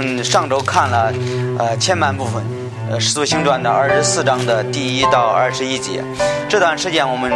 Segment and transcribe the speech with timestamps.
[0.00, 1.12] 们上周看了
[1.58, 2.42] 呃前半部分，
[2.90, 6.02] 呃《使徒行传》的二十四章的第一到二十一节。
[6.48, 7.30] 这段时间我们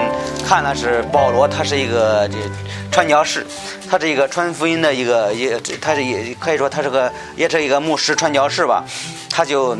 [0.46, 2.38] 看的是保罗，他是一个这
[2.90, 3.46] 传教士，
[3.88, 8.82] 他是一个传福音的一个也，他是也可以说他是个也是一个牧师传教士吧，
[9.28, 9.76] 他就。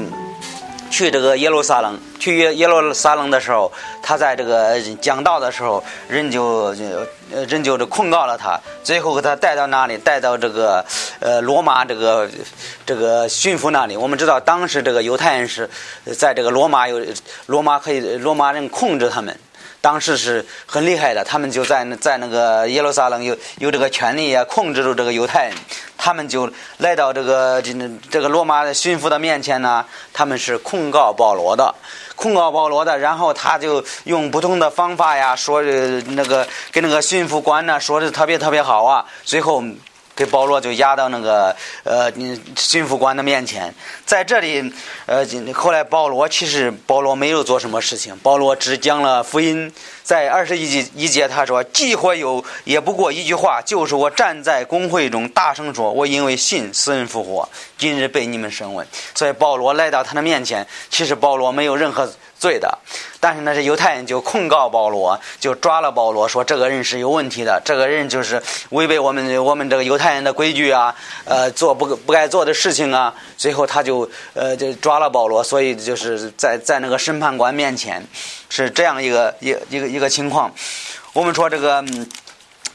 [0.94, 6.72] 去这个耶路撒冷，去耶耶路撒冷的时候，他在这个讲道的时候，人就
[7.48, 9.98] 人就控告了他，最后给他带到那里？
[9.98, 10.84] 带到这个
[11.18, 12.30] 呃罗马这个
[12.86, 13.96] 这个巡抚那里。
[13.96, 15.68] 我们知道当时这个犹太人是
[16.16, 17.04] 在这个罗马有
[17.46, 19.36] 罗马可以罗马人控制他们。
[19.84, 25.54] 当时是很厉害的，他们就在在那个耶路撒冷有有这个权利啊，控制住这个犹太人。
[25.98, 27.62] 他们就来到这个
[28.10, 31.74] 这个罗马的巡抚的面前呢，他们是控告保罗的，
[32.16, 32.98] 控告保罗的。
[32.98, 39.62] 然后他就用不同的方法呀，说那个跟那个巡抚官呢说的特别特别好啊，最后。
[40.16, 42.10] 给保罗就押到那个呃
[42.56, 43.74] 巡抚官的面前，
[44.06, 44.72] 在这里
[45.06, 49.72] 呃后来保罗其实保罗没有做什么事情，保罗只讲了福音。
[50.04, 62.12] 在二十一节一节他说：“既或有也不过一句话，就是我站在公会中大声说，我因为信死人复活，今日被你们审问。”所以保罗来到他的面前，其实保罗没有任何。
[62.44, 62.78] 对的，
[63.20, 73.14] 但是呢，是犹太人就控告保罗，就抓了保罗，说这个人是有问题的，这个人就是违背我们我们这个犹太人的规矩啊，呃，做不不该做的事情啊。
[73.38, 78.06] 最后他就呃就抓了保罗，所以就是在在那个审判官面前
[78.50, 80.52] 是这样一个一一个一个情况。
[81.14, 81.82] 我们说这个。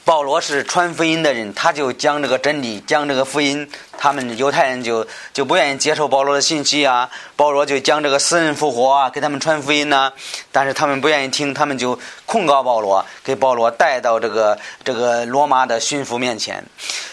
[0.10, 3.70] 保罗是传福音的人，他就讲这个真理，讲这个福音。
[3.96, 7.08] 他们犹太人就就不愿意接受保罗的信息啊。
[7.36, 10.12] 保罗就讲这个死人复活啊，给他们传福音呢。
[10.52, 16.66] 但是他们不愿意听，他们就控告保罗，给保罗带到这个这个罗马的巡抚面前。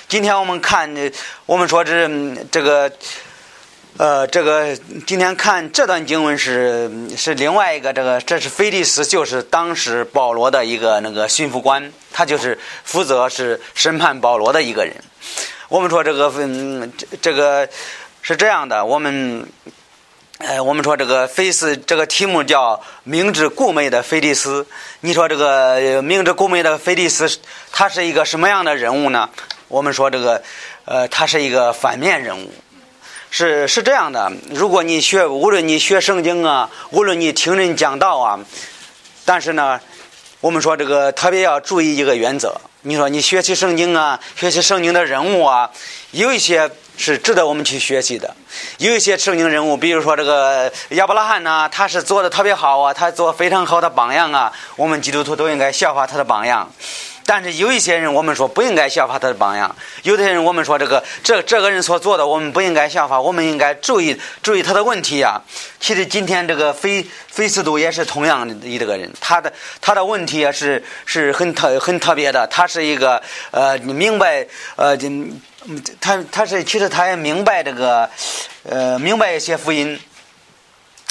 [0.09, 0.91] 今天我们看，
[1.45, 2.09] 我们说这
[2.51, 2.91] 这个。
[3.99, 4.77] 呃，这个
[5.07, 14.95] 今天看这段经文是是另外一个这个，这是菲利斯，就是当时保罗的一个那个巡抚官，他就是负责是审判保罗的一个人。
[15.69, 16.93] 我们说这个嗯，
[17.23, 17.67] 这个
[18.21, 19.49] 是这样的，我们
[20.41, 24.67] 呃，我们说这个菲斯这个题目叫明知故昧的菲利斯。
[25.01, 27.39] 你说这个明知故昧的菲利斯，
[27.73, 29.31] 他是一个什么样的人物呢？
[29.69, 30.43] 我们说这个
[30.85, 32.53] 呃，他是一个反面人物。
[33.31, 38.41] 是是这样的，如果你学，无论你学圣经啊，无论你听人讲道啊，
[39.25, 39.81] 但是呢，
[40.41, 42.59] 我们说这个特别要注意一个原则。
[42.83, 45.69] 你说你学习圣经啊，学习圣经的人物啊，
[46.13, 48.33] 有一些是值得我们去学习的。
[48.79, 56.73] 有一些圣经人物，比如说这个亚伯拉罕呢，他是做的特别好啊，他做非常好的榜样啊，我们基督徒都应该效法他的榜样。
[57.29, 59.69] 但是有一些人，我们说不应该效法他的榜样；
[60.05, 65.43] 有的人，我们说这个这这个人所做的，我们不应该效法，我们应该注意注意他的问题呀。
[65.81, 72.47] 其实今天这个菲菲斯都也是同样的一个人，他的他的问题也是是很特很特别的。
[72.47, 73.21] 他是一个
[73.51, 74.97] 呃，你明白呃，
[76.01, 78.09] 他他是其实他也明白这个
[78.63, 79.99] 呃，明白一些福音。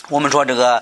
[0.07, 0.81] 我们说这个。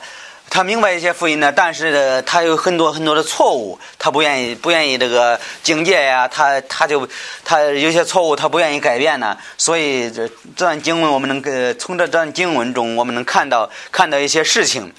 [0.54, 7.10] 他明白一些福音呢，但是他有很多很多的错误，他不愿意不愿意这个境界呀，他他就
[7.44, 9.36] 他有些错误，他不愿意改变呢。
[9.58, 14.94] 所以这这段经文，我们能呃从这段经文中，我们能看到看到一些事情。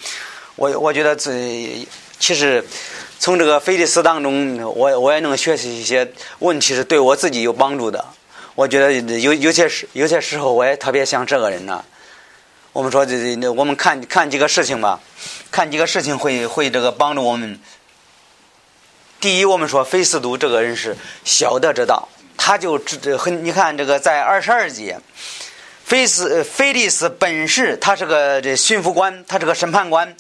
[0.56, 1.31] 我我觉得这
[2.19, 2.64] 其实
[3.20, 6.10] 从这个菲利斯当中，我我也能学习一些
[6.41, 8.04] 问题，是对我自己有帮助的。
[8.56, 11.84] 我觉得有有些时有些时候，我也特别像这个人呢。
[12.74, 14.98] 我们说这这，我们看看几个事情吧，
[15.48, 17.60] 看几个事情会会这个帮助我们。
[19.20, 24.98] 第一，我们说菲斯都这个人是晓得这道，他就这这很，你看这个在二十二节，
[25.84, 30.16] 菲斯菲利斯本是他是个这巡抚官，他是个审判官，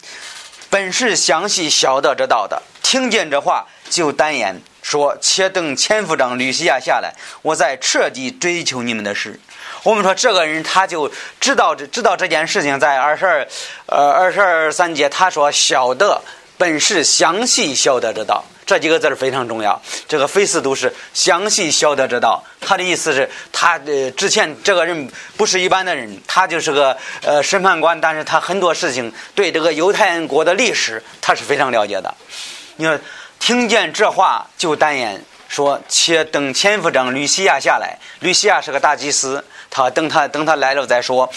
[0.70, 7.12] 本是详细晓得这道的，听见这话就单言说：“且等千夫长吕西亚下来，
[7.42, 9.40] 我再彻底追求你们的事。”
[9.84, 13.46] 我们说这个人他就知道这知道这件事情，在二十二
[13.86, 16.20] 呃二十二三节，他说晓得
[16.56, 19.80] 本是详细晓得之道，这几个字非常重要。
[20.08, 32.14] 这个非斯都是详细晓得之道，他的意思是，他呃之前这个人不是一般的人，他就是个呃审判官，但是他很多事情对这个犹太人国的历史他是非常了解的。
[32.76, 32.98] 你说
[33.38, 35.22] 听见这话就单言
[35.54, 39.44] 说，且等千夫长吕西亚下来，吕西亚是个大祭司。
[39.70, 41.32] 他等他等他来了再说，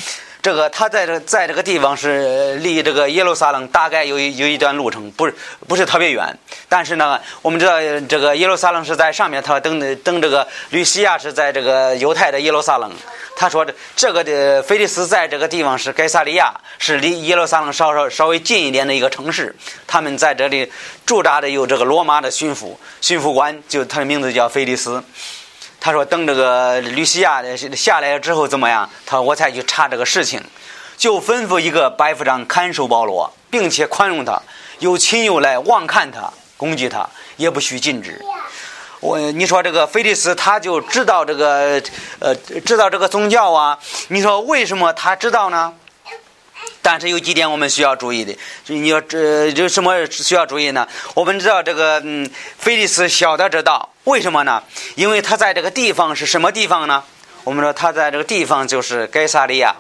[0.48, 5.36] 这个他在这在这个地方是离这个耶路撒冷大概有有一段路程，不是
[5.68, 6.34] 不是特别远。
[6.70, 12.90] 但是呢，我们知道这个耶路撒冷是在上面，他等等这个吕西亚是在这个犹太的耶路撒冷。
[13.36, 19.54] 他说这个的菲利斯在这个地方是该萨利亚，是离耶路撒冷稍稍稍微近一点的一个城市。
[19.86, 20.72] 他们在这里
[21.06, 25.04] 驻扎的有这个罗马的巡抚，巡抚官就他的名字叫菲利斯。
[25.80, 27.42] 他说：“等这个吕西亚
[27.76, 28.90] 下来了之后怎么样？
[29.06, 30.44] 他说我才去查这个事情，
[30.98, 34.42] 就吩咐一个百夫长看守保罗，并且宽容他，
[34.80, 37.08] 有亲友来望看他，攻击他，
[37.38, 38.22] 也不许禁止。
[39.00, 41.82] 我你说这个菲利斯他就知道这个
[42.20, 42.36] 呃
[42.66, 43.78] 知道这个宗教啊？
[44.08, 45.74] 你说为什么他知道呢？
[46.82, 48.38] 但是有几点我们需要注意的，
[48.68, 50.88] 你要这有什么需要注意呢？
[51.14, 54.64] 我们知道这个嗯，菲利斯晓得这道。”为什么呢？
[54.96, 57.04] 因为他在这个地方是什么地方呢？
[57.48, 59.74] 我们说他在这个地方就是该萨利亚。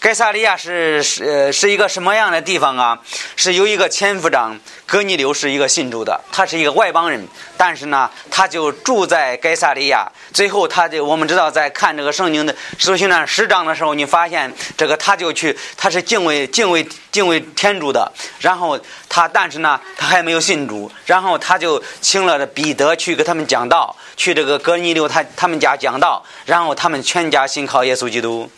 [0.00, 2.98] 该萨利亚是是是一个什么样的地方啊？
[3.36, 7.26] 是有一个千夫长格尼流是一个信主的，他是一个外邦人，
[7.56, 10.10] 但是呢，他就住在该萨利亚。
[10.32, 18.12] 最后，他就我们知道，在看这个圣经的使徒行传十章的时候，你发现这个他就去，他是敬畏敬畏敬畏天主的。
[18.40, 18.78] 然后
[19.08, 20.90] 他，但是呢，他还没有信主。
[21.06, 28.50] 然后他就请了彼得去给他们讲道，去这个格尼流他他们家讲道，然后他们全家信靠耶稣基督。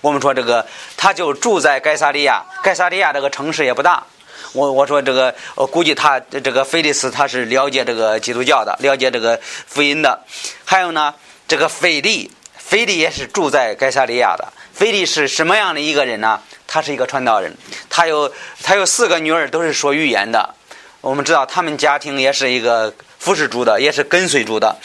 [0.00, 0.66] 我们说这个，
[0.96, 2.44] 他就住在盖萨利亚。
[2.62, 4.04] 盖萨利亚这个城市也不大。
[4.52, 10.20] 我我说这个，我估计他这个菲利斯他是了解这个基督教的，了解这个福音的。
[10.64, 11.14] 还有呢，
[11.48, 14.46] 这个菲利，菲利也是住在盖萨利亚的。
[14.72, 16.40] 菲利是什么样的一个人呢？
[16.66, 17.56] 他是一个传道人。
[17.88, 18.30] 他有
[18.62, 20.54] 他有四个女儿，都是说语言的。
[21.00, 22.92] 我们知道他们家庭也是一个
[23.24, 24.76] 服侍主的，也是跟随主的。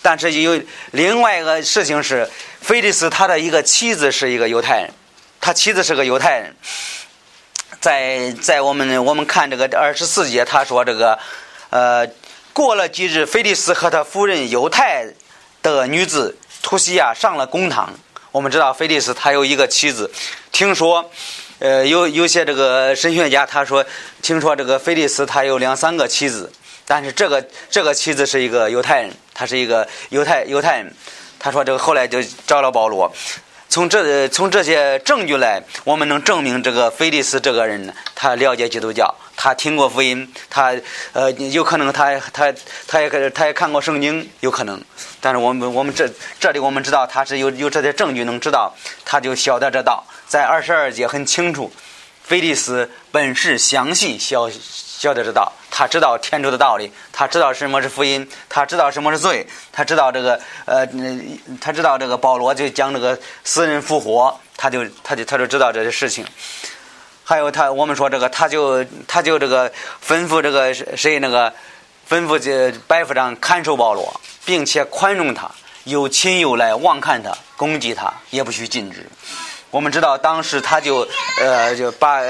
[0.00, 0.58] 但是有
[0.92, 2.26] 另外一个事情是，
[2.62, 4.90] 菲利斯他的一个妻子是一个犹太人，
[5.38, 6.56] 他妻子是个犹太人。
[7.80, 11.18] 在在我们我们看这个二十四节，他说这个，
[11.68, 12.08] 呃，
[12.54, 15.06] 过了几日，菲利斯和他夫人犹太
[15.62, 17.92] 的女子图西亚上了公堂。
[18.32, 20.10] 我们知道菲利斯他有一个妻子，
[20.50, 21.10] 听说，
[21.58, 23.84] 呃，有有些这个神学家他说，
[24.22, 26.50] 听说这个菲利斯他有两三个妻子。
[26.86, 30.94] 但是这个这个妻子是一个犹太人，他是一个犹太犹太人。
[31.38, 33.12] 他说这个后来就找了保罗。
[33.68, 40.74] 从这从这些证据来，我们能证明这个菲利斯这个人，他了解基督教，他听过福音，他
[41.12, 42.54] 呃有可能他他
[42.86, 44.80] 他也他也看过圣经，有可能。
[45.20, 46.08] 但是我们我们这
[46.38, 48.72] 这里我们知道他是有有这些证据能知道，
[49.04, 51.72] 他就晓得这道，在二十二节很清楚，
[52.22, 54.48] 菲利斯本是详细晓
[55.04, 55.52] 晓得知道。
[55.70, 60.86] 他知道天主的道理，他知道什么是福音，他知道什么是罪，他知道这个呃，
[61.60, 66.24] 他知道这个保罗就讲这个死人复活，他就他就他就知道这些事情。
[67.24, 69.70] 还有他，我们说这个，他就他就这个
[70.06, 71.52] 吩咐这个谁那个
[72.08, 75.50] 吩咐这百夫长看守保罗，并且宽容他，
[75.84, 79.08] 有亲友来望看他，攻击他，也不许禁止。
[79.74, 81.04] 我们知道，当时他就，
[81.40, 82.20] 呃，就把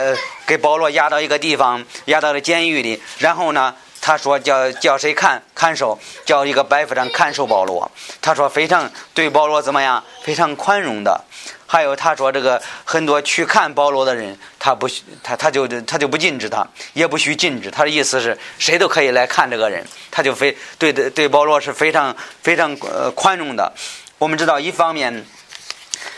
[0.47, 3.03] 给保罗押到一个地方，押到了监狱里。
[3.19, 7.91] 然后呢，他说叫叫谁看看守，叫一个白夫长看守保罗。
[8.23, 11.23] 他说非常对保罗怎么样，非常宽容的。
[11.67, 14.89] 还有他说这个很多去看保罗的人，他不
[15.23, 17.71] 他他就他就不禁止他，也不许禁止。
[17.71, 23.71] 他的意思是谁都可以来看这个人，他就非对对对保罗是非常非常呃宽容的。
[24.17, 25.27] 我们知道一方面。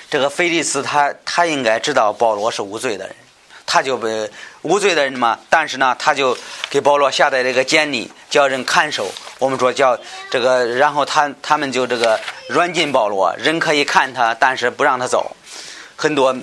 [0.08, 3.14] 这个菲利斯他他应该知道保罗是无罪的人，
[3.66, 4.30] 他就被
[4.62, 5.38] 无罪的人嘛。
[5.50, 6.36] 但是呢，他就
[6.70, 9.10] 给保罗下的这个监理，叫人看守。
[9.38, 9.98] 我们说叫
[10.30, 15.36] 这个，然后他他们就这个软禁保罗，人可以看他，但是不让他走。
[15.96, 16.34] 很多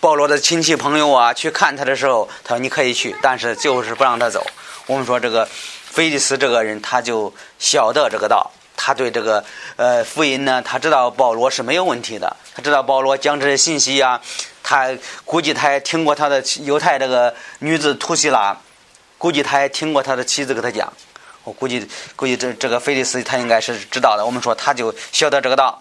[0.00, 4.46] 保罗的亲戚朋友啊，去看他的时候，他说你可以去，但是就是不让他走。
[4.86, 5.46] 我们说这个
[5.90, 8.50] 菲利斯这个人，他就晓得这个道。
[8.76, 9.42] 他对这个
[9.76, 14.20] 呃福音呢，他知道保罗是没有问题的，他知道保罗讲这些信息啊，
[14.62, 14.90] 他
[15.24, 18.56] 估计他也听过他的犹太这个女子图西拉，
[19.18, 20.92] 估计他也听过他的妻子给他讲，
[21.42, 24.24] 我估计估计这这个菲利斯他应该是知道的。
[24.24, 25.78] 我们说他就晓得这个道，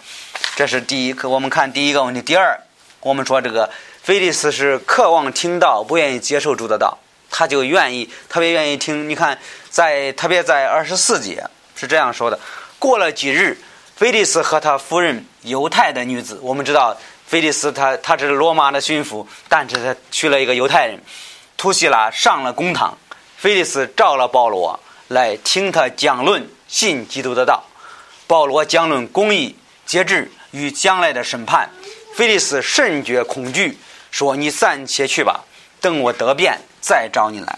[0.55, 1.13] 这是第一。
[1.23, 2.59] 我们看第一个问题，第二，
[3.01, 3.69] 我们说这个
[4.01, 6.97] 菲利斯是渴望听到，不愿意接受主的道，
[7.29, 9.09] 他就愿意特别愿意听。
[9.09, 9.37] 你看，
[9.69, 11.43] 在特别在二十四节
[11.75, 12.39] 是这样说的。
[12.85, 13.57] 过了几日，
[13.95, 21.01] 菲利斯和他夫人犹太的女子，我们知道菲利斯他他是罗马的巡抚，但是他娶了一个犹太人，
[21.57, 22.95] 突西拉上了公堂，
[23.37, 27.63] 菲利斯召了保罗来听他讲论信基督的道，
[28.27, 29.55] 保罗讲论公义、
[29.87, 31.67] 节制与将来的审判，
[32.13, 33.79] 菲利斯甚觉恐惧，
[34.11, 35.43] 说：“你暂且去吧，
[35.81, 37.57] 等我得便再找你来。”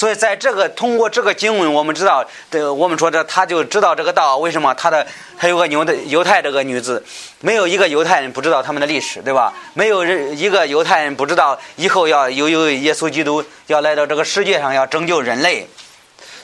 [0.00, 4.38] 所以，在这个通过这个经文，我们知道，这我们说这他就知道这个道。
[4.38, 7.04] 为什么他的还有个犹的犹太这个女子，
[7.40, 9.52] 没有一个犹太人不知道他们的历史，对吧？
[9.74, 15.68] 没有人一个犹太人不知道以后要有有耶稣基督要来到这个世界上要拯救人类。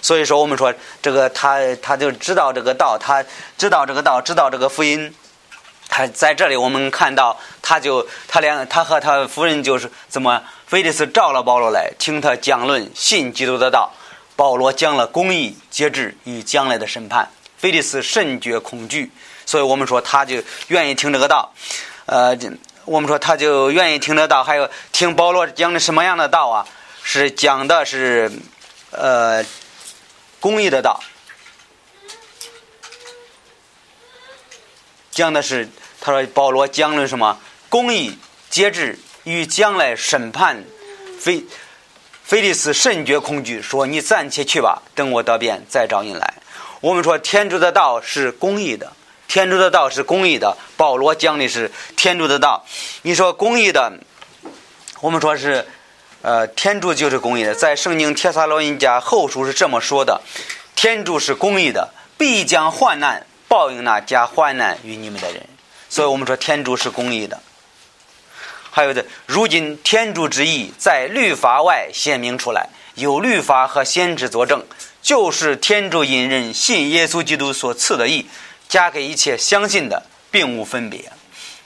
[0.03, 3.25] 所以说，我们说这个他他就知道这个道，他
[3.57, 5.15] 知道这个道，知道这个福音。
[5.97, 13.91] 他在这里，我们看到，他就他两他和他夫人就是怎么，菲利斯召了保罗来听他讲论信基督的道。
[14.37, 17.31] 保罗讲了公义、节制与将来的审判。
[17.57, 19.11] 菲利斯甚觉恐惧，
[19.47, 21.51] 所以我们说他就愿意听这个道。
[22.05, 22.37] 呃，
[22.85, 26.67] 我们说他就愿意听这道，还有听保罗讲的什么样的道啊？
[27.03, 28.31] 是讲的是
[28.91, 29.43] 呃
[30.41, 31.01] 公义的道。
[35.11, 35.67] 讲的是，
[36.07, 37.37] 他说保罗讲了什么？
[37.69, 38.17] 公义、
[38.49, 40.63] 节制与将来审判。
[41.19, 41.45] 菲
[42.23, 46.35] 菲利斯甚觉恐惧，说：“你暂且去吧，等我得便再找你来。”
[46.81, 48.93] 我们说天主的道是公义的，
[49.27, 50.57] 天主的道是公义的。
[50.77, 52.65] 保罗讲的是天主的道。
[53.03, 53.93] 你说公义的，
[55.01, 55.67] 我们说是，
[56.23, 57.53] 呃，天主就是公义的。
[57.53, 60.23] 在圣经帖撒罗尼迦后书是这么说的
[60.77, 65.47] ：“天主是公义的，必将患难。”报应那加患难于你们的人，
[65.97, 67.41] 所以我们说天主是公义的。
[68.71, 74.63] 还有的，如今天主之意在律法外显明出来，有律法和先知作证，
[75.01, 78.27] 就是天主引人信耶稣基督所赐的义，
[78.69, 81.11] 加给一切相信的，并无分别。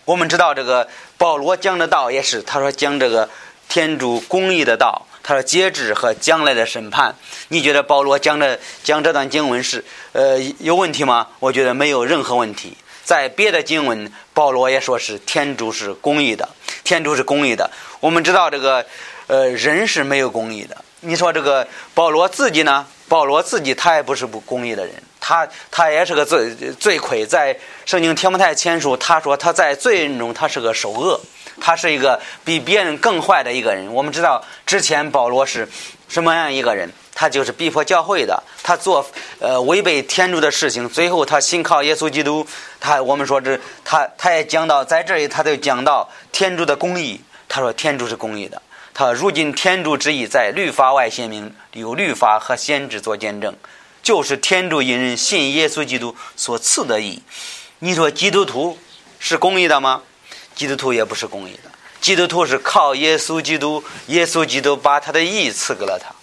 [0.04, 0.87] 我们知道这个
[1.18, 3.28] 保罗讲的道也是，他说讲这个
[3.68, 5.08] 天主公义的道。
[5.25, 7.14] 他说：“节制和将来的审判，
[7.49, 11.26] 你觉得保罗讲的讲这段经文是呃有问题吗？
[11.40, 12.76] 我觉得没有任何问题。
[13.10, 16.48] 在别的经文，保罗也说是天主是公义的，
[16.84, 17.68] 天主是公义的。
[17.98, 18.86] 我们知道这个
[19.26, 20.76] 呃人是没有公义的。
[21.00, 22.86] 你说这个保罗自己呢？
[23.08, 27.26] 保罗自己他也不是不公义的人，他他也是个罪罪魁。
[27.26, 31.20] 在圣经天不太签署，他说他在罪人中他是个首恶。”
[31.60, 33.92] 他是一个比别人更坏的一个人。
[33.92, 35.68] 我们知道之前保罗是
[36.08, 36.90] 什么样一个人？
[37.20, 39.04] 他就是逼迫教会的，他做
[39.40, 40.88] 呃违背天主的事情。
[40.88, 42.46] 最后他信靠耶稣基督。
[42.80, 47.20] 他我们说这他他也讲到在这里，他就讲到天主的公义。
[47.46, 48.62] 他说天主是公义的。
[48.94, 53.54] 他如今天主之意在律法外显明，有律法和先知做见证，
[54.02, 57.22] 就是天主引人信耶稣基督所赐的义。
[57.80, 58.78] 你说基督徒
[59.18, 60.00] 是公义的吗？
[60.54, 66.14] 基督徒也不是公义的，基督徒是靠耶稣基督，耶稣基督把他的义赐给了他。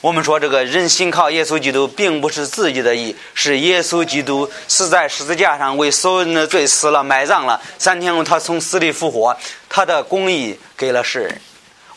[0.00, 9.36] 我们说这个人信靠耶稣基督，并不是自己的意，是耶稣基督死在十字架上为所有人的罪死了，埋葬了，三天后他从死里复活，
[9.68, 11.40] 他的公义给了世人。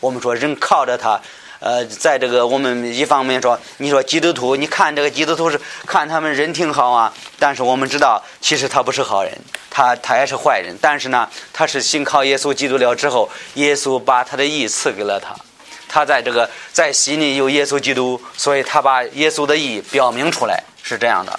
[0.00, 1.18] 我们说人靠着他。
[1.60, 9.32] 呃，在这个我们一方面说，你说基督徒，你看这个基督徒是看他们人挺好啊，但是我们知道，其实他不是好人，
[9.70, 10.76] 他他也是坏人。
[10.78, 15.34] 但是呢，他是信靠耶稣基督了之后，耶稣把他的义赐给了他，
[15.94, 21.38] 他在这个在心里有耶稣基督，所以他把耶稣的义表明出来，是这样的。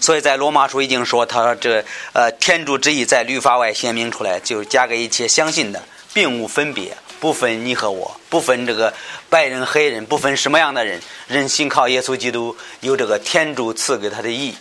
[0.00, 5.80] 所以在罗马书已经说，他说这呃天主之意在律法外显明出来，就加给一切相信的，
[6.12, 6.96] 并无分别。
[7.20, 8.92] 不分你和我，不分这个
[9.28, 14.56] 白人黑人，不分什么样的人，人心靠耶稣基督，有这个天主赐给他的义。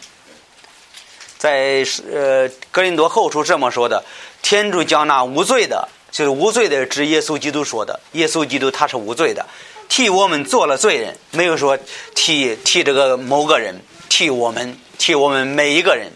[1.40, 1.84] 在
[2.14, 4.04] 呃格林多后书这么说的：
[4.44, 8.00] 天主将那无罪的，就是无罪的，指耶稣基督说的。
[8.14, 9.46] 耶稣基督他是无罪的，
[9.88, 11.78] 替我们做了罪人，没有说
[12.16, 16.12] 替替这个某个人，替我们，替我们每一个人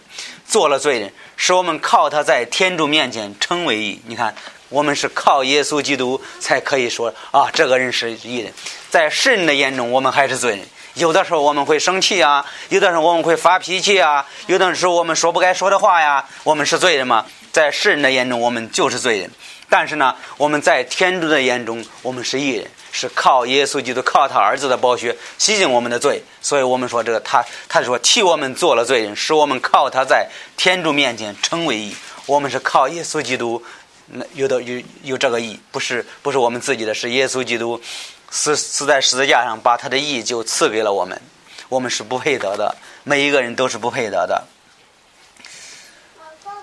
[0.47, 4.01] 做了罪人，使我们靠他在天主面前称为义。
[4.07, 4.33] 你看。
[4.69, 8.51] 我们是靠耶稣基督才可以说啊，这个人是义人。
[8.89, 10.65] 在世人的眼中，我们还是罪人。
[10.95, 17.23] 有的时候我们会生气啊，有的时候我们会发脾气啊，有的时候我们说不该说的话呀，我们是罪人吗？
[17.51, 19.29] 在世人的眼中，我们就是罪人。
[19.73, 26.21] 但是呢，我们在天主的眼中，我们是义人，是靠耶稣基督，靠他儿子的宝血洗净我们的罪。
[26.43, 31.95] 所以我们说这个他，他说替我们做了罪人，使我们靠他在天主面前成为义。
[32.27, 33.63] 我们是靠耶稣基督。
[34.05, 37.81] 那有的有有这个义，不是不是我们自己的，是耶稣基督
[38.29, 41.19] 死死在十字架上，把他的义就赐给了我们，
[41.67, 44.43] 我们是不配得的，每一个人都是不配得的。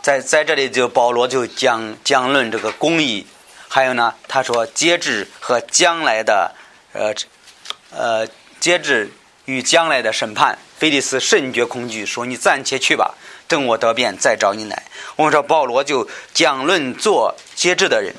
[0.02, 3.26] 在在这里就保罗就讲讲论这个公义，
[3.68, 6.54] 还有呢，他说节制和将来的
[6.92, 7.14] 呃
[7.90, 8.26] 呃
[8.58, 9.10] 节制
[9.44, 13.14] 与将来的审判，菲利斯甚觉恐惧，说你暂且去吧。
[13.46, 14.80] 等我得便再找你来。
[15.16, 18.14] 我们说保罗就讲论做节制的人，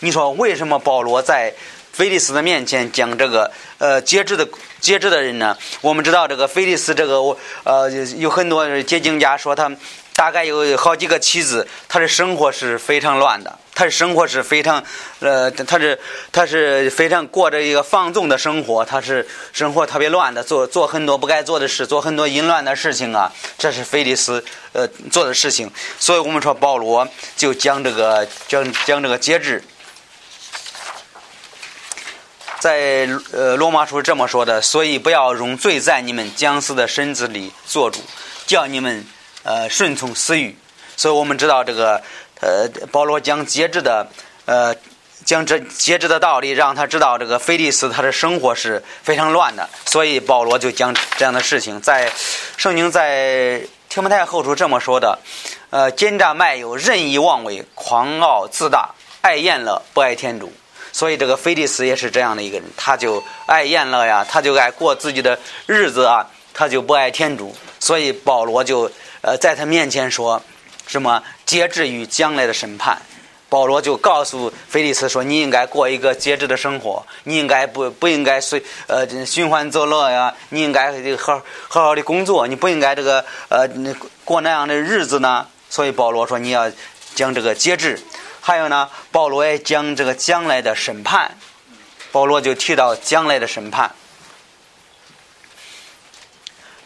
[0.00, 1.54] 你说为什么保罗在
[1.90, 4.46] 菲利斯的面前讲这个呃节制的
[4.80, 5.56] 节制的人呢？
[5.80, 7.16] 我们知道这个菲利斯这个
[7.64, 9.74] 呃有很多结经家说他
[10.14, 13.58] 大概有好几个妻子，他的生活是非常乱的。
[13.74, 14.80] 他的生活是非常，
[15.18, 15.98] 呃，他是
[16.30, 25.68] 他是非常过着一个放纵的生活，他是生活特别乱的，做做很多不该做的事，做很多淫乱的事情啊，这是菲利斯呃做的事情。
[25.98, 29.64] 所以我们说保罗就讲这个讲讲这个节制，
[32.60, 37.98] 在呃罗马书这么说的，所以不要容罪在你们将死的身子里做主，
[38.46, 39.04] 叫你们
[39.44, 40.56] 呃顺从私欲。
[40.96, 42.02] 所以我们知道这个。
[42.40, 44.06] 呃，保罗讲节制的，
[44.44, 44.74] 呃，
[45.24, 51.80] 讲这节制的道理，让他知道这个菲利斯他的生活是非常乱的，所以保罗就讲这样的事情。
[51.80, 52.12] 在
[52.58, 55.18] 圣经在提摩太后书这么说的，
[55.70, 58.90] 呃，奸诈卖友，任意妄为，狂傲自大，
[59.22, 60.52] 爱宴乐，不爱天主。
[60.92, 67.56] 所以这个菲利斯也是这样的一个人，他就爱宴乐呀，他就爱过自己的日子啊，他就不爱天主。
[67.80, 68.90] 所以保罗就
[69.24, 70.40] 呃在他面前说。
[70.86, 73.00] 什么节制于将来的审判？
[73.48, 83.66] 保罗就告诉菲利斯说：“你应该过一个节制的生活，你应该不不应该随呃寻欢作乐呀，你应该好好好的工作，你不应该这个呃
[84.26, 86.70] 过那样的日子呢。”所以保罗说：“你要
[87.14, 87.98] 讲这个节制。”
[88.42, 91.38] 还有呢，保罗也讲这个将来的审判。
[92.12, 93.90] 保罗就提到将来的审判。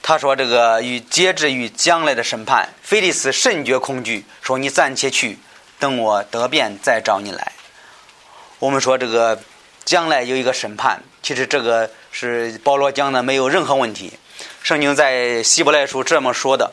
[0.09, 5.39] 他说：“这个与节制与将来的审判，菲利斯甚觉恐惧，说：‘你暂且去，
[5.79, 7.53] 等我得便再找你来。’
[8.59, 9.39] 我们说这个
[9.85, 14.15] 将来有一个审判，其实这个是保罗讲的，没有任何问题。
[14.63, 16.73] 圣经在希伯来书这么说的：‘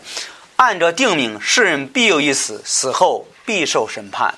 [0.55, 4.33] 按照定命，世人必有一死，死后必受审判。’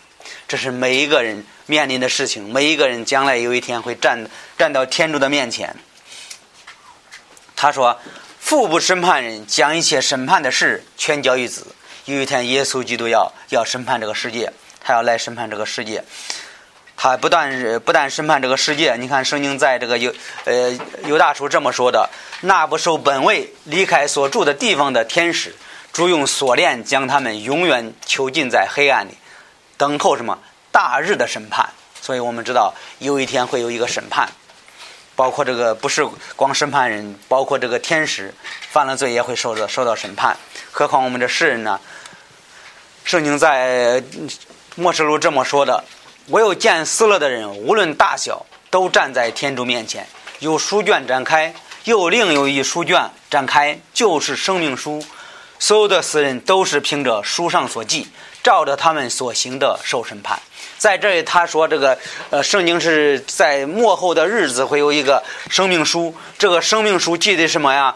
[0.49, 4.27] 这是每一个人面临的事情，每一个人将来有一天会站
[4.57, 5.75] 站到天主的面前。
[7.55, 7.95] 他说。”
[8.47, 11.67] 父不审判人，将一切审判的事全交于子。
[12.05, 16.01] 有一天，耶稣基督要要审判这个世界，他要来审判这个世界。
[16.95, 20.13] 他不但不但审判这个世界，你看圣经在这个犹
[20.45, 20.71] 呃
[21.03, 25.53] 犹大书这么说的：那不受本位离开所住的地方的天使，
[25.91, 29.17] 主用锁链将他们永远囚禁在黑暗里，
[29.75, 30.39] 等候什么
[30.71, 31.69] 大日的审判。
[32.01, 34.29] 所以我们知道有一天会有一个审判。
[35.17, 38.31] 包括这个不是光审判人，包括这个天使
[38.69, 40.37] 犯了罪也会受到受到审判。
[40.71, 41.79] 何况我们这世人呢？
[43.03, 44.03] 圣经在
[44.75, 45.83] 末世录这么说的：
[46.27, 50.07] 唯有见死了的人，无论大小，都站在天主面前。
[50.37, 55.03] 有书卷展开，又另有一书卷展开，就是生命书。
[55.57, 58.07] 所有的死人都是凭着书上所记，
[58.43, 60.39] 照着他们所行的受审判。
[60.77, 61.97] 在这里，他说这个
[62.29, 66.13] 呃，圣经是在末后的日子会有一个生命书。
[66.37, 67.95] 这个生命书记的什么呀？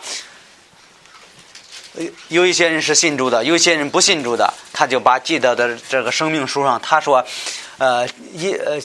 [2.30, 7.24] 有一些人是信主的，有一些人不信主的，他就把记得的这个生命书上，他说，
[7.78, 8.80] 呃，一呃，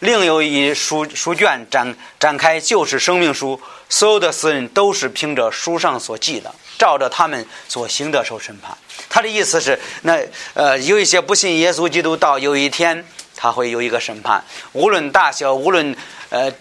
[0.00, 3.58] 另有一书书卷展展开，就是生命书。
[3.88, 8.76] 所有的死人都是凭着书上所记的，照着他们所行的受审判。
[9.08, 10.20] 他的意思是，那
[10.54, 13.06] 呃，有一些不信耶稣基督，到有一天。
[13.40, 15.96] 他会有一个审判，无论大小，无论
[16.30, 16.52] 呃，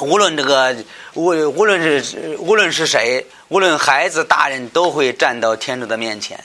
[0.00, 0.76] 无论这个
[1.12, 6.42] 无无论是无论是谁，无论孩子大人，都会站到天主的面前。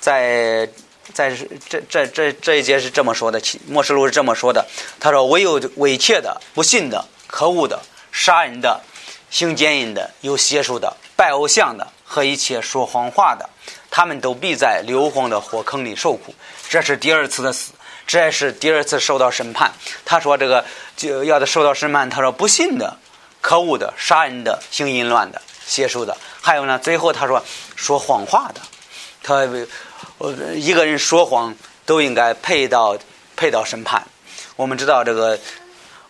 [0.00, 0.66] 在
[1.12, 1.36] 在
[1.68, 3.38] 这这这这一节是这么说的，
[3.68, 4.66] 《末世录》是这么说的。
[4.98, 8.80] 他说：“唯有猥亵的、不信的、可恶的、杀人的、
[9.28, 13.50] 行奸淫的、有邪术的、拜偶像的和一切说谎话的。”
[13.94, 16.34] 他们都必在硫磺的火坑里受苦，
[16.72, 17.72] 这是第二次的死，
[18.06, 19.70] 这是第二次受到审判。
[20.06, 20.64] 他说这个
[20.96, 22.08] 就要他受到审判。
[22.08, 22.96] 他说不信的、
[23.42, 27.44] 可恶的、杀人的、行淫乱的、邪术的，还有呢，最后他说
[27.76, 28.60] 说谎话的。
[29.22, 29.46] 他
[30.16, 31.54] 呃一个人说谎
[31.84, 32.96] 都应该配到
[33.36, 34.02] 配到审判。
[34.56, 35.38] 我们知道这个，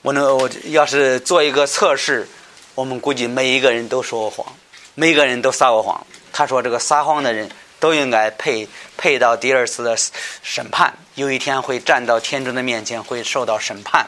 [0.03, 2.29] 我能我要是做一个测试，
[2.77, 4.47] 我们估计每一个人都说过谎，
[4.95, 6.07] 每个人都撒过谎。
[6.33, 7.51] 他说这个撒谎的人。
[7.83, 9.97] 都应该配配到第二次的
[10.41, 14.07] 审判，有一天会站到天主的面前，会受到审判。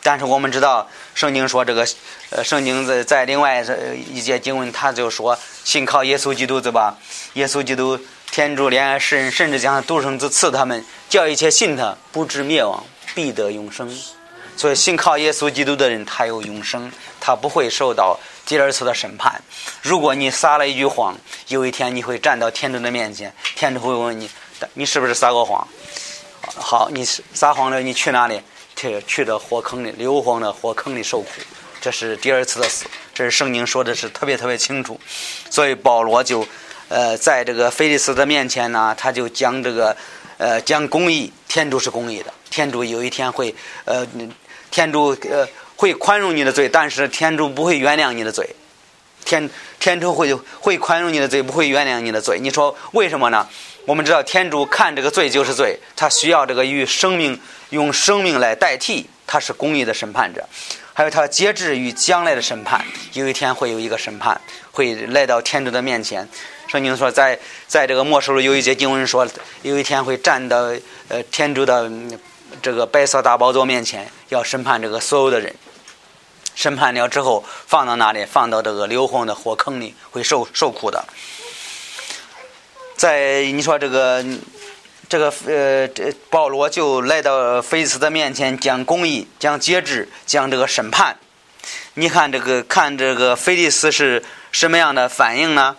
[0.00, 1.84] 但是我们知道，圣经说这个，
[2.30, 3.66] 呃，圣经在在另外
[4.12, 6.96] 一节经文，他就说信靠耶稣基督，对吧？
[7.32, 7.98] 耶稣基督，
[8.30, 13.92] 天主怜爱世人，甚至将独生子赐他们，叫一切信他不至灭亡，必得永生。
[14.56, 18.20] 所以信靠耶稣基督的人，他有永生，他不会受到。
[18.50, 19.40] 第二次的审判，
[19.80, 24.28] 如果你撒了一句谎，有一天你会站到天主的面前，天主会问你，
[24.74, 25.68] 你是不是撒过谎？
[26.56, 28.42] 好，你撒谎了，你去哪里？
[28.74, 31.28] 去去的火坑里，硫磺的火坑里受苦。
[31.80, 34.98] 这是第二次的死，这是圣经说的是特别特别清楚。
[35.48, 36.44] 所以保罗就，
[36.88, 39.96] 呃，在这个菲利斯的面前呢，他就讲这个，
[40.38, 44.04] 呃，讲公义，天主是公义的，天主有一天会，呃，
[44.72, 45.46] 天主呃
[45.80, 48.46] 会宽容你的罪，但是天主不会原谅你的罪。
[49.24, 52.38] 天天主会会宽容你的罪，不会原谅你的罪。
[52.38, 53.48] 你说为什么呢？
[53.86, 57.40] 我们知道天主看这个罪就是罪，他需要这个与生命
[57.70, 60.46] 用生命来代替，他是公义的审判者。
[60.92, 64.38] 还有他节制与将来的审判，有一天会有一个审判
[64.72, 66.28] 会来到天主的面前。
[66.68, 69.26] 圣经说，在在这个末世有一节经文说，
[69.62, 70.70] 有一天会站到
[71.08, 71.90] 呃天主的
[72.60, 75.54] 这个白色大宝座面前，要审判这个所有的人。
[76.60, 78.26] 审判了之后，放到哪里？
[78.26, 81.02] 放到这个硫磺的火坑里，会受受苦的。
[82.98, 84.22] 在你说这个
[85.08, 91.16] 这个呃，这保罗就来到菲斯的面前讲公义、讲节制、讲这个审判。
[91.94, 95.74] 你看这个看这个菲利斯是什么样的反应呢？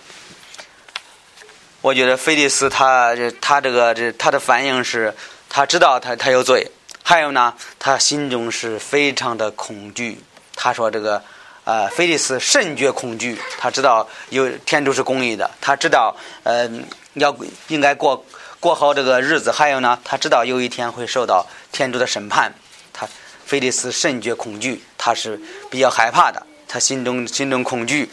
[1.81, 5.13] 我觉得菲利斯他他这个这他的反应是，
[5.47, 6.71] 他知道他他有罪，
[7.03, 10.17] 还有呢，他心中是非常的恐惧。
[10.63, 11.19] 他说：“这个，
[11.63, 13.35] 呃，菲利斯甚觉恐惧。
[13.57, 16.69] 他知道有天主是公义的，他知道，呃，
[17.15, 17.35] 要
[17.69, 18.23] 应该过
[18.59, 19.51] 过好这个日子。
[19.51, 22.53] 还有呢，他知道有一天会受到天主的审判。
[22.93, 23.07] 他
[23.43, 28.07] 菲利斯甚觉恐惧，他是比较害怕的，他心中心中恐惧。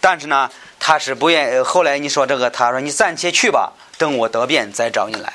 [0.00, 1.64] 但是呢，他是不愿。
[1.64, 5.32] 后来你说这个，他说你暂且去吧，等我得便再找你来。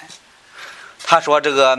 [1.03, 1.77] 他说这个，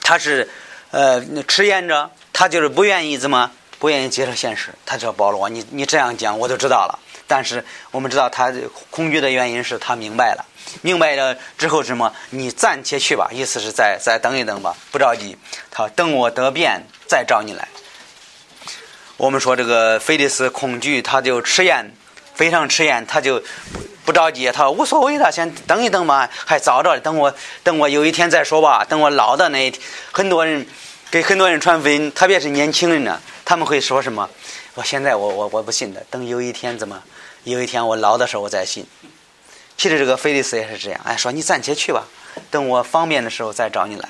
[0.00, 0.48] 他是
[0.92, 6.98] 呃迟延着，他就是不愿意怎么。”不愿意接受现实，他说：“保罗，你你这样讲，我就知道了。
[7.26, 8.52] 但是我们知道他
[8.90, 10.44] 恐惧的原因是他明白了，
[10.80, 12.12] 明白了之后什么？
[12.30, 15.36] 你暂且去吧，意思是再再等一等吧，不着急。
[15.70, 17.66] 他等我得便再找你来。
[19.16, 21.92] 我们说这个菲利斯恐惧，他就迟延，
[22.34, 23.42] 非常迟延，他就
[24.04, 24.50] 不着急。
[24.52, 26.98] 他说无所谓的，先等一等吧，还早着。
[27.00, 28.84] 等我等我有一天再说吧。
[28.88, 30.66] 等我老的那一天，很多人
[31.10, 34.28] 给很多人传福音，特别是年轻人呢。”他们会说什么？
[34.74, 37.00] 我现在我我我不信的，等有一天怎么？
[37.44, 38.84] 有一天我老的时候我再信。
[39.76, 42.02] 其实这个菲利斯也是这样，哎，说你暂且去吧，
[42.50, 44.08] 等我方便的时候再找你来。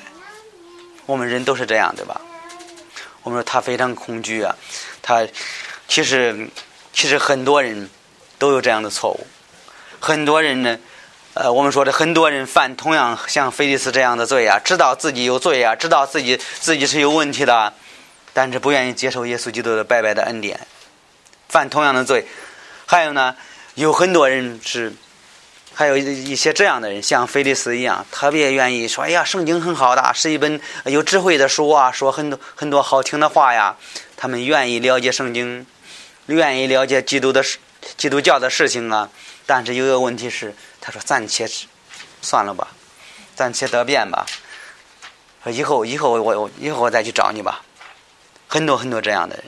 [1.04, 2.18] 我们人都是这样，对吧？
[3.24, 4.56] 我们说他非常恐惧啊，
[5.02, 5.28] 他
[5.86, 6.48] 其实
[6.94, 7.90] 其实很多人
[8.38, 9.26] 都有这样的错误，
[10.00, 10.78] 很多人呢，
[11.34, 17.74] 呃，我们说的很多人犯同样像菲利斯这样的罪啊，知道自己有罪啊，知道自己自己是有问题的。
[18.36, 20.60] 但是不愿意接受耶稣基督的白白的恩典，
[21.48, 22.26] 犯同样的罪。
[22.84, 23.34] 还有呢，
[23.76, 24.92] 有很多人是，
[25.72, 33.74] 还有一些这样的人，像菲利斯一样，特别愿意说：“哎呀，圣经很好的，是一本有智慧的书啊，说很多很多好听的话呀。”
[34.18, 35.66] 他们愿意了解圣经，
[36.26, 37.42] 愿意了解基督的、
[37.96, 39.08] 基督教的事情啊。
[39.46, 41.48] 但是有一个问题是，他说：“暂且
[42.20, 42.68] 算了吧，
[43.34, 44.26] 暂且得便吧。
[45.46, 47.62] 以后以后我我以后我再去找你吧。”
[48.48, 49.44] 很多很多这样的人，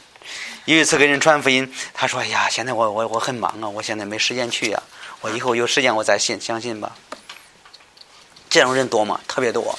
[0.67, 4.83] 有一次给人传福音，他说：“哎呀，现在我我我很忙啊，我现在没时间去呀，
[5.21, 6.97] 我以后有时间我再信，相信吧。”
[8.51, 9.21] 这种人多吗？
[9.29, 9.79] 特别多，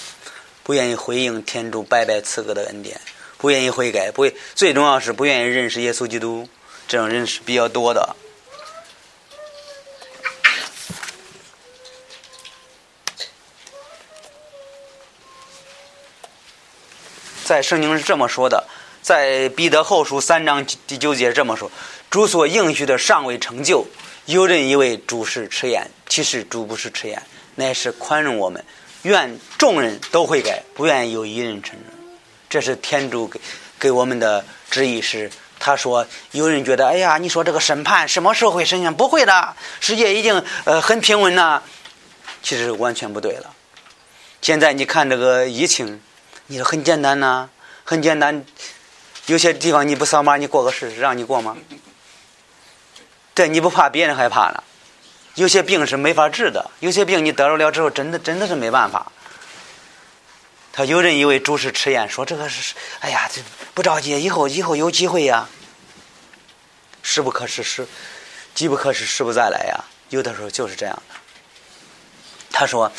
[0.64, 3.00] 不愿意回应天主白白赐给的恩典，
[3.38, 6.48] 不愿意悔改，不最重要是不愿意认识耶稣基督，
[6.88, 8.16] 这种人是比较多的。
[17.44, 18.68] 在圣经是这么说的。
[19.02, 21.72] 在彼得后书三章第九节这么说
[22.12, 23.86] ：“主所应许的尚未成就，
[24.26, 27.22] 有人以为主是迟延，其实主不是迟延，
[27.56, 28.64] 乃是宽容我们，
[29.04, 31.98] 愿众人都悔改，不愿有一人承认。”
[32.50, 33.40] 这是天主给
[33.80, 35.32] 给我们的旨意是。
[35.62, 38.94] 他说：“有人觉得，哎呀，你说这个审判什么时候会实现？
[38.96, 41.62] 不会的，世界已经呃很平稳了。
[42.42, 43.54] 其实完全不对了。
[44.42, 46.02] 现在你看这个疫情，
[46.48, 47.50] 你说很简单呐，
[47.84, 48.46] 很简单。”
[49.30, 51.56] 有些地方你不扫码，你过个试试，让你过吗？
[53.36, 54.64] 对，你不怕别人害怕了。
[55.36, 59.12] 有些病是没法治的，有些病你得了了之后，真的真的是没办法。
[60.74, 63.40] 他有人以为主是迟延，说这个是，哎呀，这
[63.76, 65.48] 不着急，以后以后有机会呀。
[67.04, 67.88] 时不可失，时
[68.56, 69.84] 机不可失，时不再来呀。
[70.10, 71.16] 有的时候就是这样的。
[72.52, 72.92] 他说，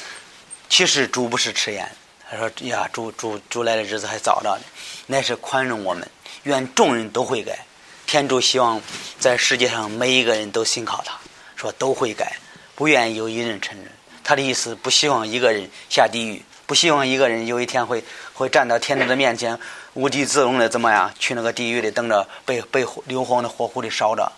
[0.68, 1.90] 其实主不是迟延，
[2.30, 4.64] 他说呀，主主主来的日子还早着呢，
[5.06, 6.08] 乃是宽容我们。
[6.44, 7.66] 愿众人都会改，
[8.07, 8.81] 天主希望
[9.18, 11.18] 在世界上每一个人都信靠他，
[11.57, 12.37] 说都会改，
[12.74, 13.90] 不愿有一人承认。
[14.24, 19.59] 他的意思不希望一个人下地狱，不希望一个人有一天会会站到天主的面前，
[19.94, 24.31] 无地自容的怎么样去那个地狱里等着被被硫磺的火湖里烧着。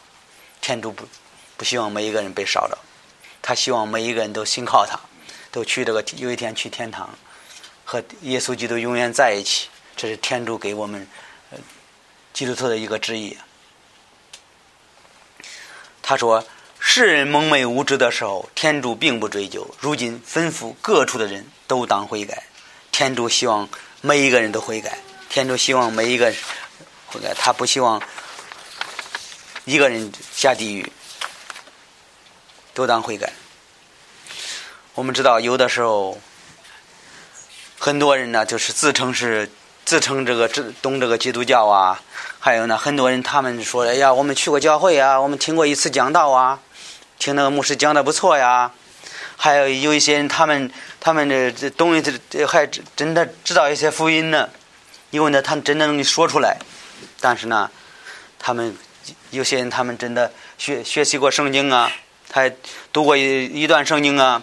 [0.61, 1.05] 天主不
[1.57, 2.79] 不希望每一个人被烧着，
[3.43, 4.99] 他希望每一个人都信靠他，
[5.51, 7.11] 都去这个有一天去天堂，
[7.85, 9.69] 和耶稣基督永远在一起。
[9.95, 11.07] 这是天主给我们
[12.33, 13.37] 基督徒的一个旨意。
[16.03, 16.45] 他说。
[16.85, 19.73] 世人蒙昧无知的时候，天主并不追究。
[19.79, 22.43] 如今吩咐各处的人都当悔改。
[22.91, 23.69] 天主希望
[24.01, 24.99] 每一个人都悔改。
[25.31, 26.37] 天主希望每一个人
[27.07, 28.03] 悔改，他不希望
[29.65, 30.93] 一个人下地狱。
[32.75, 33.33] 都当悔改。
[34.95, 36.21] 我们知道，有的时候
[37.79, 39.49] 很多人呢，就是自称是
[39.93, 40.49] 自称这个
[40.81, 42.01] 懂这个基督教啊。
[42.41, 46.59] 还有呢，很多人他们说：“哎呀，我们去过教会啊，我们听过一次讲道啊。”
[47.21, 48.73] 听那个牧师讲的不错呀，
[49.37, 54.49] 还有有一些人，他们他们这这东西这还真的知道一些福音呢，
[55.11, 56.57] 因为呢，他真的能说出来。
[57.21, 57.71] 但是呢，
[58.39, 58.75] 他们
[59.29, 61.93] 有些人他们真的学学习过圣经啊，
[62.33, 62.51] 还
[62.95, 64.43] 读过一一段圣经啊。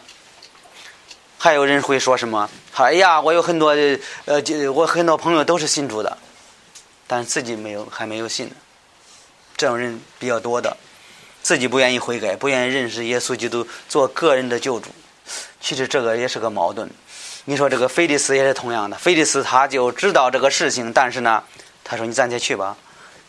[1.42, 2.50] 还有人会说什么？
[2.76, 3.70] 哎呀，我有很多
[4.26, 6.18] 呃，我很多朋友都是信主的，
[7.08, 8.52] 但自己没有还没有信，
[9.56, 10.76] 这种人比较多的。
[11.42, 14.90] 自己不愿意悔改，不愿意认识耶稣基督做个人的救主，
[15.62, 16.90] 其实这个也是个矛盾。
[17.46, 21.42] 你说这个菲利斯也是同样的，菲利斯他就知道这个事情，但是呢，
[21.86, 22.76] 他说你暂且去吧，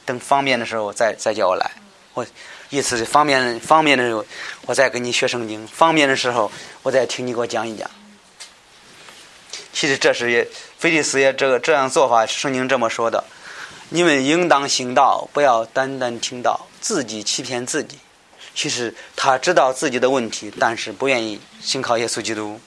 [0.05, 1.71] 等方便的时候再再叫我来。
[2.15, 2.27] 我
[2.71, 4.25] 意思是方便方便的时候，
[4.67, 6.51] 我再跟你学圣经；方便的时候，
[6.83, 7.89] 我再听你给我讲一讲。
[9.73, 10.47] 其实这是也
[10.79, 13.25] 菲利斯也这个这样做法，圣经这么说的。
[13.89, 17.99] 你们应当行道，不要单单听道，自己欺骗自己。
[18.55, 22.61] 其实他知道自己的问题，但是不愿意信靠耶稣基督。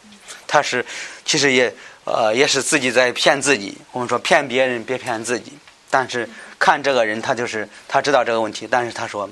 [0.47, 0.85] 他是
[1.25, 1.73] 其实也
[2.05, 3.77] 呃也是自己在骗自己。
[3.91, 5.53] 我们说骗别人别骗自己。
[5.89, 9.29] 但是看这个人，他就是他知道这个问题，但是他说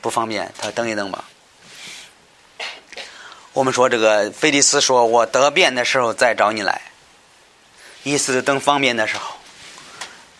[0.00, 1.24] 不方便，他等一等吧。
[3.52, 6.80] 我们说这个菲利斯说：“我得便的时候再找你来。”
[8.06, 9.34] 意思是等方便的时候。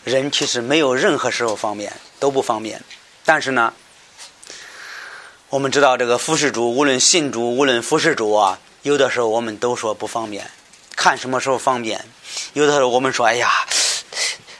[0.05, 2.81] 人其实没有任何时候方便，都不方便。
[3.25, 3.73] 但是呢，
[5.49, 10.49] 我们知道这个服侍主，无论信主，无论服侍主啊，有的时候我们都说不方便，
[10.95, 12.05] 看什么时候方便。
[12.53, 13.51] 有的时候我们说：“哎呀，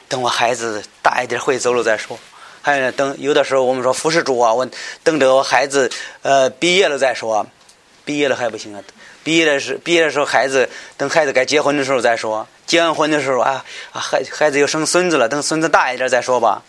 [0.06, 2.18] 等我孩子大一点会走路再说。”
[2.60, 4.68] 还有等有的时候我们说服侍主啊，我
[5.02, 5.90] 等着我孩子
[6.20, 7.46] 呃毕业了再说，
[8.04, 8.84] 毕业了还不行啊。
[9.24, 10.68] 毕业的时毕业的时候，孩子
[10.98, 12.46] 等孩子该结婚的时候再说。
[12.68, 16.62] 结完婚的时候啊，孩孩子又生孙子了，等孙子大一点再说吧。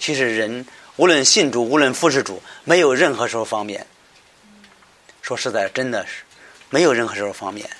[0.00, 3.86] 其实人无论信主，无论服侍主，没有任何时候方便。
[5.22, 6.24] 说实在，真的是
[6.70, 7.70] 没有任何时候方便。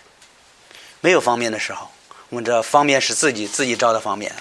[1.01, 1.91] 没有方便的时候，
[2.29, 4.39] 我们这方便是自己自己找的方便啊。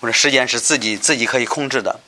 [0.00, 2.00] 我们时间是自己自己可以控制的。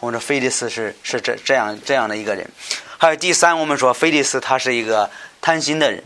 [0.00, 2.50] 我们说菲利斯是是这这样这样的一个人。
[2.98, 5.08] 还有第三，我们说菲利斯他是一个
[5.40, 6.02] 贪心的人。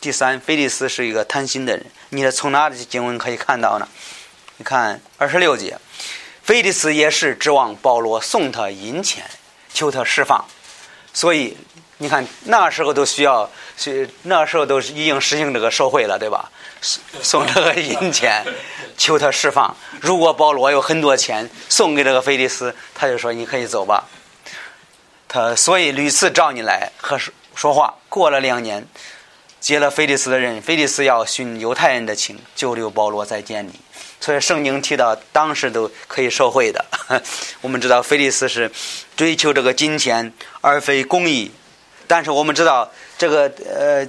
[0.00, 1.84] 第三，菲利斯是一个贪心的人。
[2.10, 3.88] 你从哪里经文可以看到呢？
[4.58, 5.76] 你看二十六节，
[6.42, 9.28] 菲利斯也是指望保罗送他银钱，
[9.74, 10.44] 求他释放。
[11.12, 11.56] 所以
[11.96, 13.50] 你看那时候都需要，
[14.22, 16.48] 那时候都已经实行这个受贿了，对吧？
[16.80, 18.46] 送这个银钱，
[18.96, 19.76] 求他释放。
[20.00, 24.06] 如果保罗有很多钱送给这个菲利斯，他就说你可以走吧。
[25.26, 27.18] 他所以屡次找你来和
[27.56, 27.96] 说话。
[28.08, 28.86] 过了两年。
[29.60, 33.72] 接了菲利斯的人，菲利斯要寻犹太人的情，就留保罗在监里。
[34.20, 36.84] 所以圣经提到，当时都可以受贿的。
[37.60, 38.70] 我们知道菲利斯是
[39.16, 41.50] 追求这个金钱，而非公义。
[42.06, 44.08] 但是我们知道，这个呃，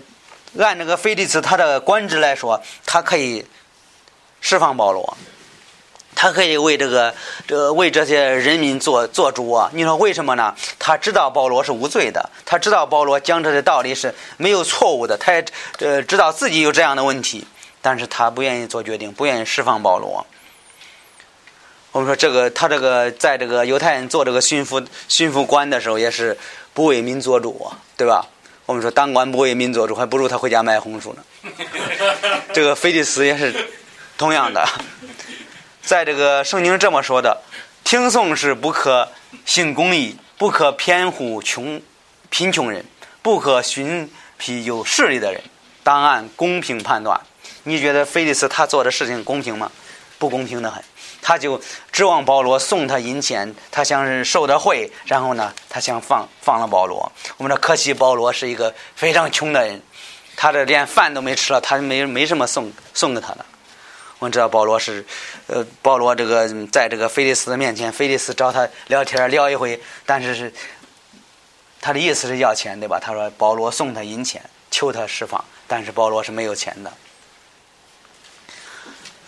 [0.63, 3.45] 按这个菲利斯他的官职来说，他可以
[4.41, 5.17] 释放保罗。
[6.21, 7.15] 他可以为这个，
[7.47, 9.71] 这为这些人民做做主啊！
[9.73, 10.53] 你说为什么呢？
[10.77, 15.45] 他知道保罗是无罪的，他知道保罗讲这些道理是没有错误的，他也
[15.77, 17.47] 呃知道自己有这样的问题，
[17.81, 20.27] 但是他不愿意做决定，不愿意释放保罗。
[21.93, 26.37] 我们说这个，他这个在这个犹太人做这个巡抚巡抚官的时候，也是
[26.73, 28.27] 不为民做主啊，对吧？
[28.65, 31.23] 我们说当官不为民做主，还不如他回家卖红薯呢。
[32.51, 33.55] 这个菲利斯也是
[34.17, 34.67] 同样的。
[35.89, 37.41] 在这个圣经这么说的：
[37.83, 39.09] 听讼是不可
[39.43, 41.81] 行公义，不可偏护穷
[42.29, 42.85] 贫穷人，
[43.23, 45.41] 不可寻辟有势力的人，
[45.83, 47.19] 当按公平判断。
[47.63, 49.71] 你觉得菲利斯他做的事情公平吗？
[50.19, 50.83] 不公平的很。
[51.23, 51.59] 他就
[51.91, 57.11] 指望保罗送他银钱，他想受的贿，然后呢，他想放放了保罗。
[57.37, 59.81] 我们说可惜保罗是一个非常穷的人，
[60.35, 63.43] 他这连饭都没吃了，他没没什么送送给他的。
[64.19, 65.05] 我们知道保罗是，
[65.47, 70.53] 呃，保罗这个在这个菲利斯的面前，菲利斯找他聊天聊一回，但是是
[71.79, 72.99] 他的意思是要钱，对吧？
[72.99, 76.91] 他说保罗送他银钱，求他释放，但是保罗是没有钱的。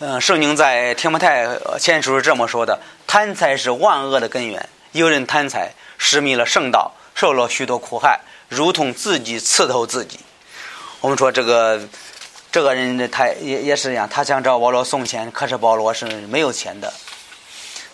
[0.00, 10.20] 嗯，圣经在天摩太前书是这么说的：贪财是万恶的根源，有人贪财，失迷了圣道，受了许多苦害，如同自己刺透自己。
[11.00, 11.80] 我们说这个
[12.52, 16.92] 这个人呢，他也也是一样，他想找保罗送钱，可是保罗是没有钱的。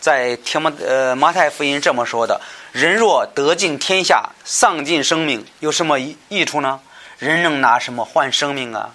[0.01, 2.41] 在天马呃马太福音这么说的：
[2.73, 6.81] 人若得尽天下，丧尽生命，有什么益益处呢？
[7.19, 8.91] 人能拿什么换生命啊？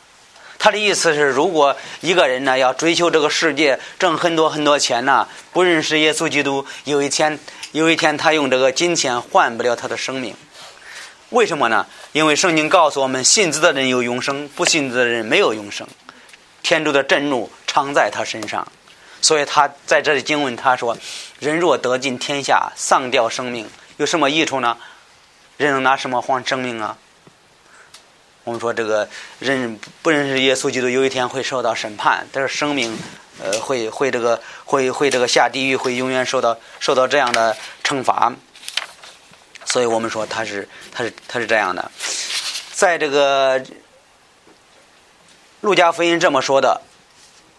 [0.60, 7.40] 他的意思是，如果一个人呢要追求这个世界，挣很多很多钱呢，不认识耶稣基督，有一天
[7.72, 10.36] 有一天他用这个金钱换不了他的生命。
[11.30, 11.88] 为什么呢？
[12.14, 15.88] 因为圣经告诉我们，信子的人有永生，不信子的人没有永生。
[16.62, 18.66] 天主的震怒常在他身上，
[19.20, 20.96] 所以他在这里经文他说
[21.42, 24.78] ：“人若得尽天下，丧掉生命，有什么益处呢？
[25.58, 26.96] 人能拿什么换生命啊？”
[28.46, 32.96] 我们说，这个人不认识耶稣基督，有一天会受到审判，但是生命，
[33.42, 38.32] 呃，会会这个会会这个下地狱，会永远受到受到这样的惩罚。
[39.74, 41.92] 所以我们说他是他是他是这样的，
[42.74, 43.60] 在这个
[45.62, 46.80] 路加福音这么说的，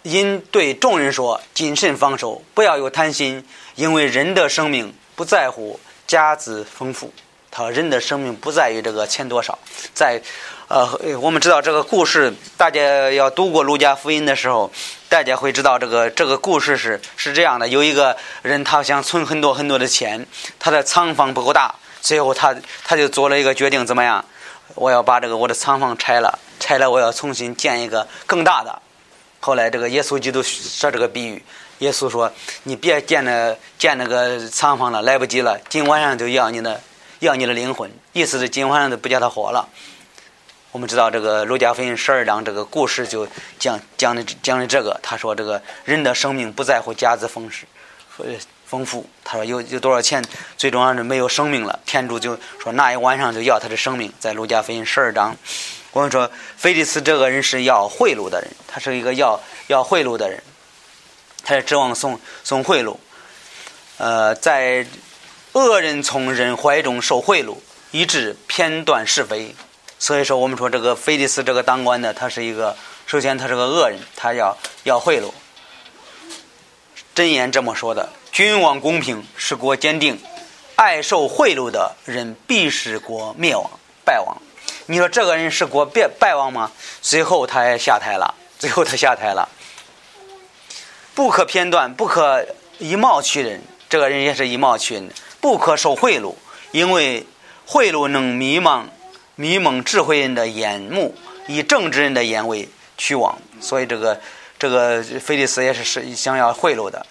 [0.05, 7.13] 因对众人说谨慎防守，不要有贪心，因为人的生命不在乎家资丰富。
[7.51, 9.59] 他人的生命不在于这个钱多少，
[9.93, 10.23] 在
[10.69, 14.71] 呃我们知道这个故事，大家要读过路加福音的时候，
[15.09, 20.25] 大家会知道这个这个故事是是这样的：有一个人他想存很多很多的钱，
[20.61, 21.75] 他的仓房不够大。
[22.05, 24.23] 最后，他他就做了一个决定，怎么样？
[24.75, 28.83] 我要把这个我的仓房拆了，拆了，我要重新建一个更大的。
[29.41, 31.43] 后来，这个耶稣基督说这个比喻，
[31.79, 32.31] 耶稣说
[32.65, 36.79] ：“你别建那建那个仓房了，来不及了，今晚上就要你的
[37.21, 39.67] 要你的灵魂。”意思是今晚上就不叫他活了。
[40.73, 43.27] 我们知道这个《路加福音》十二章这个故事就
[43.59, 47.65] 讲讲的讲的这个，他说这个人的生命不在乎家资丰实。
[48.75, 50.21] 丰富，他说有有多少钱，
[50.57, 51.79] 最重要是没有生命了。
[51.87, 54.13] 天主就说那一晚上就要他的生命。
[54.19, 55.37] 在路加福音十二章，
[55.93, 60.43] 我们说菲利斯这个人是要贿赂的人，他是一个要要贿赂的人，
[61.45, 62.97] 他是指望送送贿赂。
[63.99, 64.85] 呃，在
[65.53, 67.57] 恶人从人怀中受贿赂，
[67.93, 69.55] 以致偏断是非。
[70.01, 75.31] 所以说，我们说这个菲利斯这个当官的，他是一个首先他是个恶人，他要要贿赂。
[77.15, 78.11] 真言这么说的。
[78.35, 80.17] 君王公平，使国坚定；
[80.75, 83.71] 爱受贿赂的人，必使国灭亡、
[84.05, 84.37] 败亡。
[84.87, 86.73] 你说这个人是国败败亡吗？
[87.01, 88.35] 最后他也下台了。
[88.59, 89.49] 最后他下台了。
[91.15, 92.45] 不可偏断，不可
[92.81, 93.63] 以貌取人。
[93.89, 95.09] 这个人也是以貌取人，
[95.41, 96.35] 不可受贿赂，
[96.73, 97.25] 因为
[97.65, 98.87] 贿赂能迷茫、
[99.37, 101.15] 迷蒙智慧人的眼目，
[101.47, 102.69] 以正直人的眼为
[102.99, 103.39] 取往。
[103.61, 104.21] 所以这个
[104.59, 107.07] 这个菲利斯也是是想要贿赂的。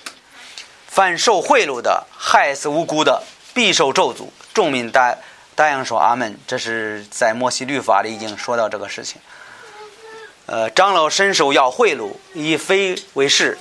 [0.93, 4.27] 凡受贿赂的，害死无辜的，必受咒诅。
[4.53, 5.17] 众民答
[5.55, 6.37] 答应说阿门。
[6.45, 9.19] 这是在摩西律法里已经说到这个事情。
[10.45, 13.57] 呃，长老伸手要贿赂，以非为是，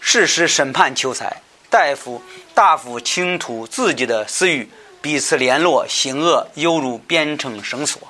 [0.00, 1.42] 事实审判求财。
[1.70, 2.20] 大夫
[2.54, 4.68] 大夫倾吐自己的私欲，
[5.00, 8.02] 彼此联络行恶，犹如编成绳索。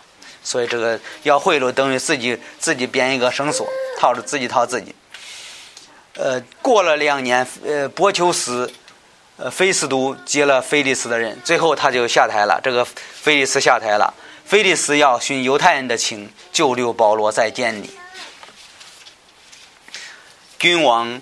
[0.43, 4.95] 所以这个要贿赂，等于自己自己编一个绳索，套着自己套自己。
[6.17, 8.73] 呃，过了两年，呃，波求斯，
[9.37, 12.61] 呃，菲斯都接了菲利斯的人，最后他就下台了。
[12.63, 17.91] 这个菲利斯下台了，菲利斯要寻犹太人的情，就留保罗在监里。
[20.57, 21.21] 君王，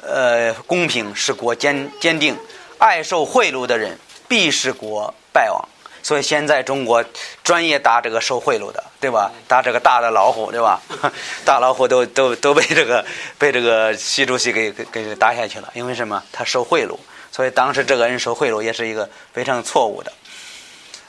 [0.00, 2.38] 呃，公平使国坚坚定，
[2.78, 3.98] 爱受贿赂的人
[4.28, 5.68] 必使国败亡。
[6.02, 7.04] 所以现在中国
[7.42, 9.30] 专业打这个受贿赂的，对吧？
[9.46, 10.80] 打这个大的老虎，对吧？
[11.44, 13.04] 大老虎都都都被这个
[13.38, 15.70] 被这个习主席给给给打下去了。
[15.74, 16.22] 因为什么？
[16.32, 16.96] 他受贿赂，
[17.30, 20.12] 所以当时这个人受贿赂也是一个非常错误的。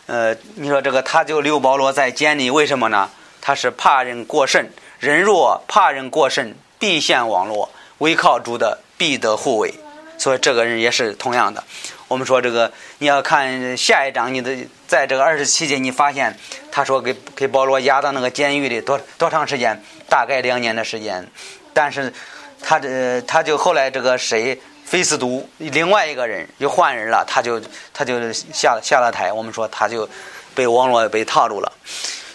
[0.07, 3.09] 呃，你说这个他就刘保罗在监里，为什么呢？
[3.41, 7.69] 他是怕人过甚，人若怕人过甚，必陷网络，
[7.99, 9.73] 唯靠主的必得护卫。
[10.17, 11.63] 所以这个人也是同样的。
[12.09, 12.69] 我们说这个，
[13.01, 14.53] 你要看下一章，你的
[14.85, 16.37] 在这个二十七节，你发现
[16.69, 19.81] 他说给给保罗押到那个监狱里多多长时间？
[20.09, 21.25] 大概两年的时间。
[21.73, 22.13] 但是
[22.61, 27.61] 他这他就后来这个谁，菲斯都另外一个人又换人了，他就
[27.93, 29.31] 他就下下了台。
[29.31, 30.07] 我们说他就
[30.53, 31.71] 被网络被套住了。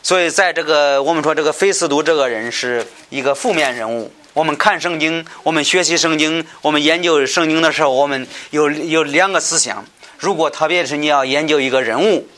[0.03, 4.11] 所以在这个我们说这个菲斯都这个人是一个负面人物。
[4.33, 9.85] 我们看圣经，我们学习圣经，我们研究圣经的时候，我们有有两个思想。
[10.19, 12.29] 如果特别是你要研究一个人物，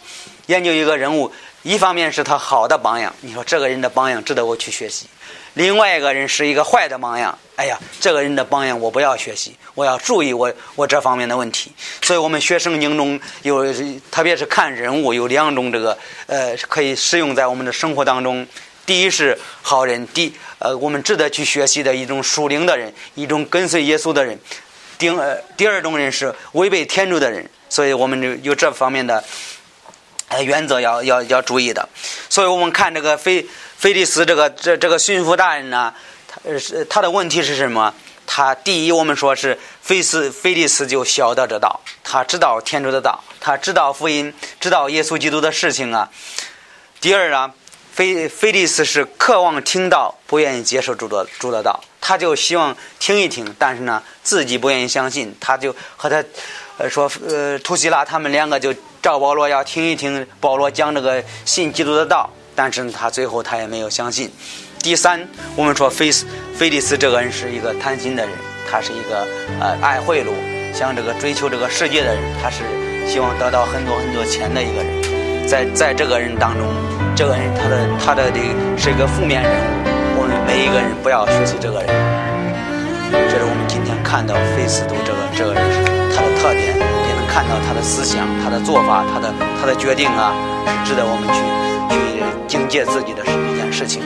[0.47, 5.07] 研究一个人物，一方面是他好的榜样，你说这个人的榜样值得我去学习；
[5.55, 11.73] 另外一个人是一个坏的榜样，哎呀，这个人的榜样我不要学习，我要注意我我这方面的问题。
[12.03, 13.65] 所以我们学圣经中有，
[14.11, 15.97] 特别是看人物，有两种这个
[16.27, 18.47] 呃可以适用在我们的生活当中。
[18.85, 24.39] 第一是好人，第呃，我们值得去学习的一种属灵的人，一种跟随耶稣的人。
[24.99, 29.23] 第呃，第二种人是违背天主的人，所以我们就有这方面的
[30.29, 31.89] 呃原则要要要注意的。
[32.29, 35.93] 所以我们看这个菲菲利斯这个这这个巡抚大人呢，
[36.27, 37.95] 他是他的问题是什么？
[38.27, 46.11] 他第一，我们说是菲斯菲利斯就晓得这道，他知道天主的道，他知道福音，知道耶稣基督的事情啊。
[47.01, 47.53] 第二啊。
[47.97, 56.23] 菲菲利斯是渴望听到，不愿意接受主的主的道，他就希望听一听，但是呢，自己不愿意相信，他就和他，
[56.79, 64.31] 呃说呃图西拉他们两个就找保罗要听一听保罗讲这个信基督的道，但是他最后他也没有相信。
[64.79, 65.27] 第三，
[65.57, 68.33] 我们说菲斯菲利斯这个人是一个贪心的人，
[68.71, 69.27] 他是一个
[69.61, 70.29] 呃爱贿赂，
[70.73, 72.63] 想这个追求这个世界的人，他是
[73.11, 76.69] 希望得到很多很多钱的一个人，在在这个人当中。
[77.17, 78.39] 这个人，他的他的的
[78.79, 79.96] 是一个负面人物。
[80.47, 81.89] 每一个人不要学习这个人。
[83.29, 85.63] 这是我们今天看到费斯都这个这个人
[86.15, 90.33] 他的特点，也能看到他的思想、他的做法、他的他的决定啊，
[90.67, 91.43] 是值得我们去
[91.93, 94.03] 去警戒自己的一件事情。